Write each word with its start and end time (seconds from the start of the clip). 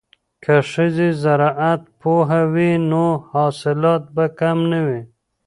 که 0.43 0.55
ښځې 0.71 1.09
زراعت 1.23 1.81
پوهې 2.01 2.43
وي 2.53 2.71
نو 2.91 3.05
حاصلات 3.29 4.03
به 4.15 4.25
کم 4.39 4.57
نه 4.71 4.79
وي. 4.87 5.01